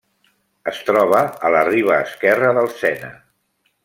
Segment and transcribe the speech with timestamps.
[0.71, 1.19] Es troba
[1.49, 3.13] a la riba esquerra del Sena.